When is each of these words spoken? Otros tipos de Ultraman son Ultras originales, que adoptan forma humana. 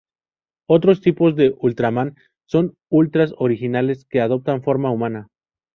Otros 0.67 0.99
tipos 0.99 1.35
de 1.35 1.53
Ultraman 1.59 2.15
son 2.47 2.75
Ultras 2.89 3.35
originales, 3.37 4.03
que 4.09 4.19
adoptan 4.19 4.63
forma 4.63 4.89
humana. 4.89 5.27